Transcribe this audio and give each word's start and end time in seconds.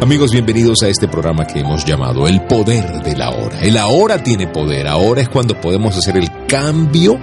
Amigos, 0.00 0.30
bienvenidos 0.30 0.84
a 0.84 0.88
este 0.88 1.08
programa 1.08 1.44
que 1.44 1.58
hemos 1.58 1.84
llamado 1.84 2.28
El 2.28 2.40
Poder 2.42 3.02
de 3.02 3.16
la 3.16 3.30
Hora. 3.30 3.58
El 3.60 3.76
ahora 3.76 4.22
tiene 4.22 4.46
poder, 4.46 4.86
ahora 4.86 5.22
es 5.22 5.28
cuando 5.28 5.60
podemos 5.60 5.96
hacer 5.96 6.16
el 6.16 6.30
cambio 6.46 7.18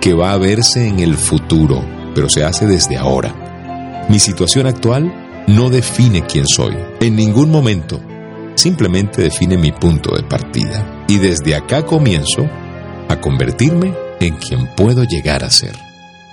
que 0.00 0.12
va 0.12 0.32
a 0.32 0.36
verse 0.36 0.88
en 0.88 0.98
el 0.98 1.16
futuro, 1.16 1.84
pero 2.16 2.28
se 2.28 2.42
hace 2.42 2.66
desde 2.66 2.96
ahora. 2.96 4.04
Mi 4.08 4.18
situación 4.18 4.66
actual 4.66 5.44
no 5.46 5.70
define 5.70 6.22
quién 6.22 6.48
soy, 6.48 6.74
en 6.98 7.14
ningún 7.14 7.48
momento, 7.48 8.00
simplemente 8.56 9.22
define 9.22 9.56
mi 9.56 9.70
punto 9.70 10.16
de 10.16 10.24
partida. 10.24 11.04
Y 11.06 11.18
desde 11.18 11.54
acá 11.54 11.86
comienzo 11.86 12.50
a 13.08 13.20
convertirme 13.20 13.94
en 14.18 14.34
quien 14.34 14.66
puedo 14.74 15.04
llegar 15.04 15.44
a 15.44 15.50
ser. 15.50 15.76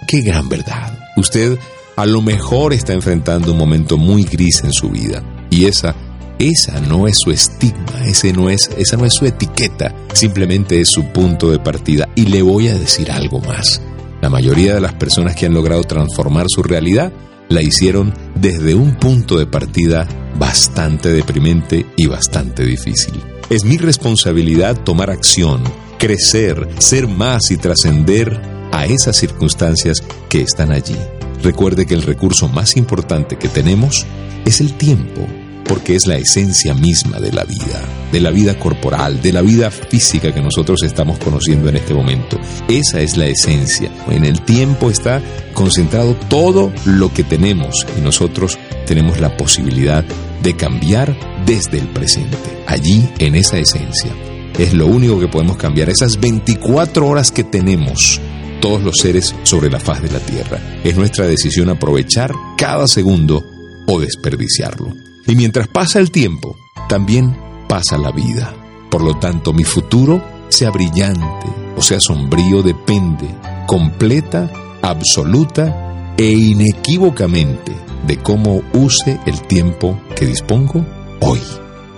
Qué 0.07 0.21
gran 0.21 0.49
verdad. 0.49 0.97
Usted 1.17 1.59
a 1.95 2.07
lo 2.07 2.23
mejor 2.23 2.73
está 2.73 2.93
enfrentando 2.93 3.51
un 3.51 3.59
momento 3.59 3.95
muy 3.95 4.23
gris 4.23 4.63
en 4.63 4.73
su 4.73 4.89
vida 4.89 5.23
y 5.53 5.65
esa, 5.65 5.95
esa 6.39 6.81
no 6.81 7.07
es 7.07 7.19
su 7.19 7.29
estigma, 7.29 8.05
ese 8.07 8.33
no 8.33 8.49
es, 8.49 8.71
esa 8.75 8.97
no 8.97 9.05
es 9.05 9.13
su 9.13 9.25
etiqueta, 9.25 9.93
simplemente 10.13 10.81
es 10.81 10.89
su 10.89 11.05
punto 11.05 11.51
de 11.51 11.59
partida. 11.59 12.09
Y 12.15 12.25
le 12.25 12.41
voy 12.41 12.69
a 12.69 12.77
decir 12.77 13.11
algo 13.11 13.39
más. 13.39 13.79
La 14.19 14.31
mayoría 14.31 14.73
de 14.73 14.81
las 14.81 14.93
personas 14.93 15.35
que 15.35 15.45
han 15.45 15.53
logrado 15.53 15.83
transformar 15.83 16.47
su 16.49 16.63
realidad 16.63 17.13
la 17.49 17.61
hicieron 17.61 18.15
desde 18.33 18.73
un 18.73 18.95
punto 18.95 19.37
de 19.37 19.45
partida 19.45 20.07
bastante 20.39 21.09
deprimente 21.09 21.85
y 21.97 22.07
bastante 22.07 22.65
difícil. 22.65 23.21
Es 23.51 23.63
mi 23.63 23.77
responsabilidad 23.77 24.83
tomar 24.83 25.11
acción, 25.11 25.61
crecer, 25.99 26.67
ser 26.79 27.07
más 27.07 27.51
y 27.51 27.57
trascender 27.57 28.41
a 28.71 28.87
esas 28.87 29.17
circunstancias 29.17 30.01
que 30.29 30.41
están 30.41 30.71
allí. 30.71 30.97
Recuerde 31.43 31.85
que 31.85 31.93
el 31.93 32.01
recurso 32.01 32.47
más 32.47 32.75
importante 32.75 33.37
que 33.37 33.49
tenemos 33.49 34.07
es 34.45 34.59
el 34.61 34.73
tiempo 34.73 35.27
porque 35.63 35.95
es 35.95 36.07
la 36.07 36.17
esencia 36.17 36.73
misma 36.73 37.19
de 37.19 37.31
la 37.31 37.43
vida, 37.43 37.81
de 38.11 38.19
la 38.19 38.31
vida 38.31 38.57
corporal, 38.59 39.21
de 39.21 39.31
la 39.31 39.41
vida 39.41 39.71
física 39.71 40.33
que 40.33 40.41
nosotros 40.41 40.83
estamos 40.83 41.17
conociendo 41.19 41.69
en 41.69 41.77
este 41.77 41.93
momento. 41.93 42.39
Esa 42.67 43.01
es 43.01 43.17
la 43.17 43.27
esencia. 43.27 43.91
En 44.09 44.25
el 44.25 44.41
tiempo 44.41 44.89
está 44.89 45.21
concentrado 45.53 46.15
todo 46.29 46.71
lo 46.85 47.13
que 47.13 47.23
tenemos 47.23 47.85
y 47.97 48.01
nosotros 48.01 48.57
tenemos 48.85 49.19
la 49.19 49.35
posibilidad 49.37 50.03
de 50.41 50.55
cambiar 50.55 51.17
desde 51.45 51.79
el 51.79 51.87
presente, 51.87 52.37
allí 52.67 53.07
en 53.19 53.35
esa 53.35 53.57
esencia. 53.57 54.11
Es 54.57 54.73
lo 54.73 54.87
único 54.87 55.19
que 55.19 55.27
podemos 55.27 55.57
cambiar, 55.57 55.89
esas 55.89 56.19
24 56.19 57.07
horas 57.07 57.31
que 57.31 57.43
tenemos 57.43 58.21
todos 58.61 58.83
los 58.83 58.97
seres 58.97 59.35
sobre 59.43 59.69
la 59.69 59.79
faz 59.79 60.01
de 60.01 60.11
la 60.11 60.19
Tierra. 60.19 60.59
Es 60.83 60.95
nuestra 60.95 61.25
decisión 61.25 61.69
aprovechar 61.69 62.31
cada 62.57 62.87
segundo 62.87 63.45
o 63.87 63.99
desperdiciarlo. 63.99 65.12
Y 65.25 65.35
mientras 65.35 65.67
pasa 65.67 65.99
el 65.99 66.11
tiempo, 66.11 66.55
también 66.89 67.37
pasa 67.67 67.97
la 67.97 68.11
vida. 68.11 68.53
Por 68.89 69.03
lo 69.03 69.17
tanto, 69.17 69.53
mi 69.53 69.63
futuro, 69.63 70.21
sea 70.49 70.69
brillante 70.69 71.63
o 71.75 71.81
sea 71.81 71.99
sombrío, 71.99 72.61
depende 72.61 73.27
completa, 73.65 74.51
absoluta 74.81 76.13
e 76.17 76.31
inequívocamente 76.31 77.71
de 78.05 78.17
cómo 78.17 78.61
use 78.73 79.19
el 79.25 79.41
tiempo 79.47 79.99
que 80.15 80.25
dispongo 80.25 80.85
hoy. 81.21 81.39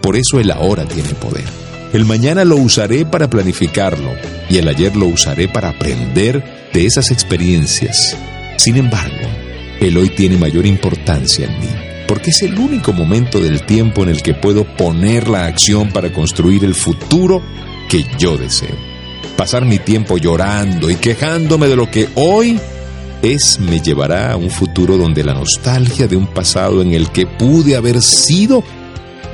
Por 0.01 0.15
eso 0.15 0.39
el 0.39 0.51
ahora 0.51 0.85
tiene 0.85 1.09
poder. 1.09 1.45
El 1.91 2.05
mañana 2.05 2.45
lo 2.45 2.55
usaré 2.55 3.05
para 3.05 3.29
planificarlo 3.29 4.11
y 4.49 4.57
el 4.57 4.67
ayer 4.67 4.95
lo 4.95 5.07
usaré 5.07 5.47
para 5.47 5.69
aprender 5.69 6.69
de 6.73 6.85
esas 6.85 7.11
experiencias. 7.11 8.15
Sin 8.57 8.77
embargo, 8.77 9.27
el 9.81 9.97
hoy 9.97 10.09
tiene 10.09 10.37
mayor 10.37 10.65
importancia 10.65 11.45
en 11.45 11.59
mí 11.59 11.94
porque 12.15 12.29
es 12.29 12.43
el 12.43 12.57
único 12.57 12.93
momento 12.93 13.41
del 13.41 13.63
tiempo 13.63 14.01
en 14.03 14.07
el 14.07 14.21
que 14.21 14.33
puedo 14.33 14.63
poner 14.63 15.27
la 15.27 15.47
acción 15.47 15.91
para 15.91 16.13
construir 16.13 16.63
el 16.63 16.73
futuro 16.73 17.41
que 17.89 18.05
yo 18.17 18.37
deseo. 18.37 18.73
Pasar 19.35 19.65
mi 19.65 19.79
tiempo 19.79 20.17
llorando 20.17 20.89
y 20.89 20.95
quejándome 20.95 21.67
de 21.67 21.75
lo 21.75 21.91
que 21.91 22.07
hoy 22.15 22.57
es 23.21 23.59
me 23.59 23.81
llevará 23.81 24.31
a 24.31 24.37
un 24.37 24.49
futuro 24.49 24.95
donde 24.95 25.25
la 25.25 25.33
nostalgia 25.33 26.07
de 26.07 26.15
un 26.15 26.27
pasado 26.27 26.81
en 26.81 26.93
el 26.93 27.09
que 27.09 27.27
pude 27.27 27.75
haber 27.75 28.01
sido 28.01 28.63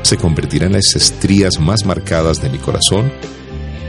se 0.02 0.18
convertirá 0.18 0.66
en 0.66 0.74
las 0.74 0.96
estrías 0.96 1.60
más 1.60 1.86
marcadas 1.86 2.42
de 2.42 2.50
mi 2.50 2.58
corazón 2.58 3.14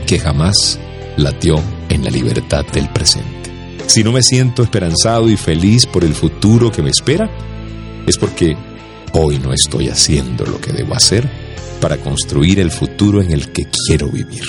que 0.05 0.19
jamás 0.19 0.77
latió 1.17 1.59
en 1.89 2.03
la 2.03 2.11
libertad 2.11 2.63
del 2.71 2.87
presente. 2.89 3.49
Si 3.87 4.03
no 4.03 4.11
me 4.11 4.21
siento 4.21 4.61
esperanzado 4.61 5.31
y 5.31 5.35
feliz 5.35 5.87
por 5.87 6.03
el 6.03 6.13
futuro 6.13 6.71
que 6.71 6.83
me 6.83 6.91
espera, 6.91 7.27
es 8.05 8.19
porque 8.19 8.55
Hoy 9.15 9.37
no 9.37 9.53
estoy 9.53 9.89
haciendo 9.89 10.43
lo 10.43 10.59
que 10.59 10.73
debo 10.73 10.95
hacer 10.95 11.29
para 11.79 11.97
construir 11.97 12.59
el 12.59 12.71
futuro 12.71 13.21
en 13.21 13.31
el 13.31 13.51
que 13.51 13.65
quiero 13.65 14.09
vivir. 14.09 14.43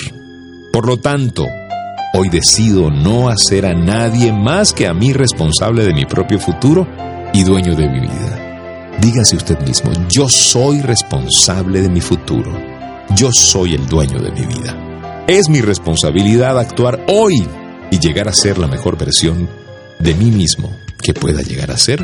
Por 0.73 0.87
lo 0.87 0.97
tanto, 0.97 1.45
hoy 2.15 2.29
decido 2.29 2.89
no 2.89 3.29
hacer 3.29 3.67
a 3.67 3.75
nadie 3.75 4.33
más 4.33 4.73
que 4.73 4.87
a 4.87 4.93
mí 4.95 5.13
responsable 5.13 5.85
de 5.85 5.93
mi 5.93 6.05
propio 6.05 6.39
futuro 6.39 6.87
y 7.31 7.43
dueño 7.43 7.75
de 7.75 7.87
mi 7.87 7.99
vida. 7.99 8.95
Dígase 8.99 9.35
usted 9.35 9.59
mismo, 9.59 9.91
yo 10.09 10.27
soy 10.27 10.81
responsable 10.81 11.83
de 11.83 11.89
mi 11.89 12.01
futuro. 12.01 12.51
Yo 13.15 13.31
soy 13.31 13.75
el 13.75 13.85
dueño 13.85 14.19
de 14.19 14.31
mi 14.31 14.47
vida. 14.47 15.25
Es 15.27 15.47
mi 15.47 15.61
responsabilidad 15.61 16.57
actuar 16.57 17.05
hoy 17.07 17.45
y 17.91 17.99
llegar 17.99 18.27
a 18.27 18.33
ser 18.33 18.57
la 18.57 18.67
mejor 18.67 18.97
versión 18.97 19.47
de 19.99 20.15
mí 20.15 20.31
mismo 20.31 20.75
que 21.03 21.13
pueda 21.13 21.43
llegar 21.43 21.69
a 21.69 21.77
ser 21.77 22.03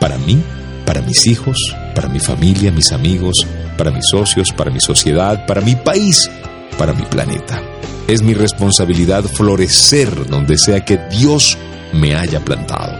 para 0.00 0.18
mí 0.18 0.42
para 0.88 1.02
mis 1.02 1.26
hijos, 1.26 1.76
para 1.94 2.08
mi 2.08 2.18
familia, 2.18 2.72
mis 2.72 2.92
amigos, 2.92 3.46
para 3.76 3.90
mis 3.90 4.06
socios, 4.10 4.54
para 4.56 4.70
mi 4.70 4.80
sociedad, 4.80 5.44
para 5.44 5.60
mi 5.60 5.76
país, 5.76 6.30
para 6.78 6.94
mi 6.94 7.02
planeta. 7.02 7.60
Es 8.06 8.22
mi 8.22 8.32
responsabilidad 8.32 9.22
florecer 9.24 10.26
donde 10.26 10.56
sea 10.56 10.86
que 10.86 10.96
Dios 11.10 11.58
me 11.92 12.14
haya 12.14 12.40
plantado. 12.40 12.98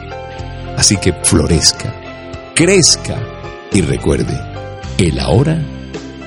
Así 0.76 0.98
que 0.98 1.14
florezca, 1.14 1.94
crezca 2.54 3.16
y 3.72 3.80
recuerde, 3.80 4.38
el 4.98 5.18
ahora 5.18 5.58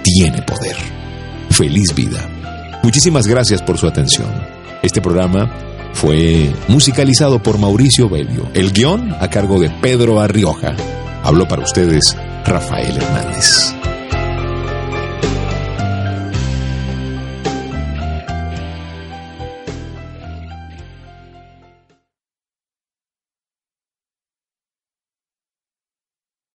tiene 0.01 0.41
poder. 0.41 0.77
Feliz 1.51 1.93
vida. 1.93 2.27
Muchísimas 2.81 3.27
gracias 3.27 3.61
por 3.61 3.77
su 3.77 3.85
atención. 3.85 4.33
Este 4.81 4.99
programa 4.99 5.47
fue 5.93 6.51
musicalizado 6.69 7.43
por 7.43 7.59
Mauricio 7.59 8.09
Belio. 8.09 8.49
El 8.55 8.73
guion 8.73 9.13
a 9.19 9.29
cargo 9.29 9.59
de 9.59 9.69
Pedro 9.69 10.19
Arrioja. 10.19 10.75
Habló 11.23 11.47
para 11.47 11.63
ustedes 11.63 12.15
Rafael 12.45 12.97
Hernández. 12.97 13.80